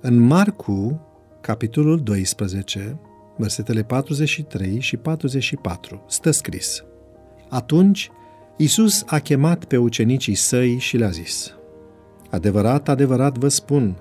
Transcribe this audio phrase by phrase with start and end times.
[0.00, 1.00] În Marcu,
[1.40, 3.00] capitolul 12,
[3.36, 6.84] versetele 43 și 44, stă scris
[7.48, 8.10] Atunci
[8.56, 11.54] Isus a chemat pe ucenicii săi și le-a zis
[12.30, 13.96] Adevărat, adevărat vă spun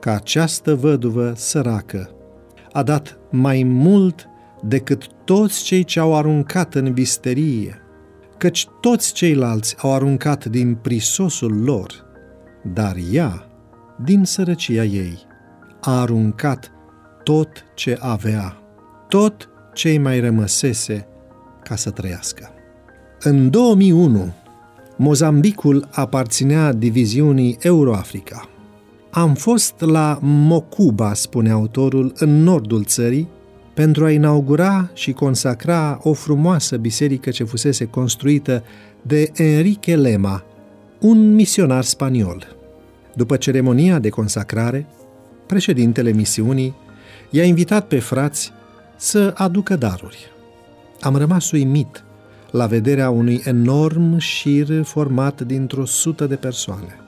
[0.00, 2.10] că această văduvă săracă
[2.72, 4.28] a dat mai mult
[4.62, 7.80] decât toți cei ce au aruncat în visterie,
[8.38, 12.06] căci toți ceilalți au aruncat din prisosul lor,
[12.62, 13.44] dar ea,
[14.04, 15.28] din sărăcia ei,
[15.80, 16.72] a aruncat
[17.22, 18.56] tot ce avea,
[19.08, 21.06] tot ce mai rămăsese
[21.62, 22.50] ca să trăiască.
[23.20, 24.32] În 2001,
[24.96, 28.48] Mozambicul aparținea diviziunii Euroafrica.
[29.10, 33.28] Am fost la Mocuba, spune autorul, în nordul țării,
[33.74, 38.62] pentru a inaugura și consacra o frumoasă biserică ce fusese construită
[39.02, 40.44] de Enrique Lema,
[41.00, 42.56] un misionar spaniol.
[43.14, 44.86] După ceremonia de consacrare,
[45.50, 46.74] președintele misiunii
[47.30, 48.52] i-a invitat pe frați
[48.96, 50.30] să aducă daruri.
[51.00, 52.04] Am rămas uimit
[52.50, 56.98] la vederea unui enorm șir format dintr-o sută de persoane.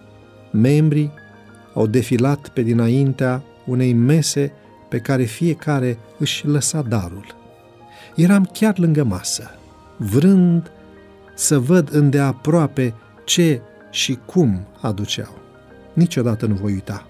[0.51, 1.13] Membrii
[1.75, 4.53] au defilat pe dinaintea unei mese
[4.89, 7.27] pe care fiecare își lăsa darul.
[8.15, 9.51] Eram chiar lângă masă,
[9.97, 10.71] vrând
[11.35, 15.39] să văd îndeaproape ce și cum aduceau.
[15.93, 17.07] Niciodată nu voi uita.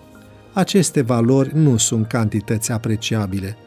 [0.54, 3.58] aceste valori nu sunt cantități apreciabile,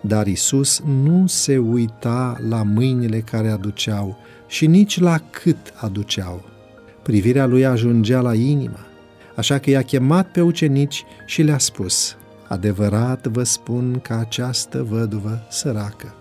[0.00, 6.42] dar Isus nu se uita la mâinile care aduceau și nici la cât aduceau.
[7.02, 8.86] Privirea lui ajungea la inimă,
[9.36, 12.16] așa că i-a chemat pe ucenici și le-a spus,
[12.48, 16.14] Adevărat vă spun că această văduvă săracă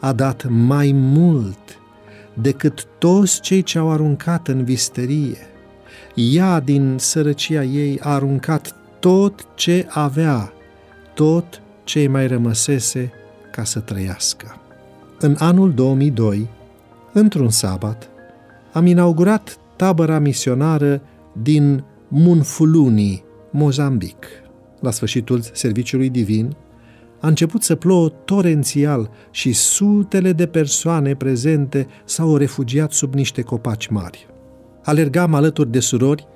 [0.00, 1.58] a dat mai mult
[2.34, 5.38] decât toți cei ce au aruncat în visterie.
[6.14, 10.52] Ea, din sărăcia ei, a aruncat tot ce avea,
[11.14, 13.12] tot ce mai rămăsese
[13.52, 14.60] ca să trăiască.
[15.18, 16.48] În anul 2002,
[17.12, 18.08] într-un sabat,
[18.72, 21.00] am inaugurat tabăra misionară
[21.42, 24.26] din Munfuluni, Mozambic.
[24.80, 26.56] La sfârșitul serviciului divin,
[27.20, 33.86] a început să plouă torențial și sutele de persoane prezente s-au refugiat sub niște copaci
[33.86, 34.26] mari.
[34.82, 36.26] Alergam alături de surori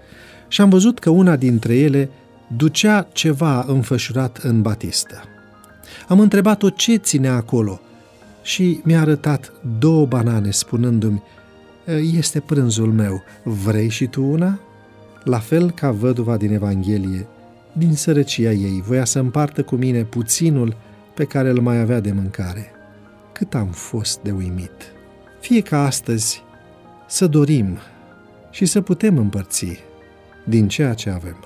[0.48, 2.10] și am văzut că una dintre ele
[2.56, 5.22] ducea ceva înfășurat în batistă.
[6.08, 7.80] Am întrebat-o ce ține acolo
[8.42, 11.22] și mi-a arătat două banane spunându-mi
[12.16, 14.58] Este prânzul meu, vrei și tu una?"
[15.24, 17.26] La fel ca văduva din Evanghelie,
[17.72, 20.76] din sărăcia ei, voia să împartă cu mine puținul
[21.14, 22.72] pe care îl mai avea de mâncare.
[23.32, 24.92] Cât am fost de uimit!
[25.40, 26.43] Fie ca astăzi
[27.06, 27.78] să dorim
[28.50, 29.84] și să putem împărți
[30.44, 31.44] din ceea ce avem.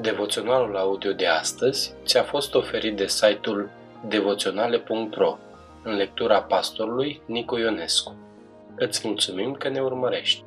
[0.00, 3.70] Devoționalul audio de astăzi ți-a fost oferit de site-ul
[4.08, 5.38] devoționale.ro
[5.82, 8.16] în lectura pastorului Nicu Ionescu.
[8.76, 10.44] Îți mulțumim că ne urmărești!